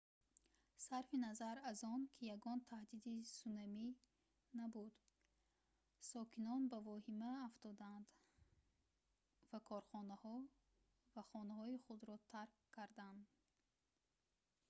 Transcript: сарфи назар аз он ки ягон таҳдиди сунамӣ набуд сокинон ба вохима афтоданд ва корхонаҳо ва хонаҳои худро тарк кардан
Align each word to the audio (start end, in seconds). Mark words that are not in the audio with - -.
сарфи 0.85 1.17
назар 1.25 1.55
аз 1.71 1.79
он 1.93 2.01
ки 2.15 2.23
ягон 2.35 2.59
таҳдиди 2.71 3.15
сунамӣ 3.37 3.87
набуд 4.59 4.93
сокинон 6.11 6.61
ба 6.71 6.77
вохима 6.87 7.31
афтоданд 7.47 8.07
ва 9.49 9.59
корхонаҳо 9.69 10.37
ва 11.15 11.21
хонаҳои 11.31 11.81
худро 11.85 12.15
тарк 12.31 12.53
кардан 12.75 13.17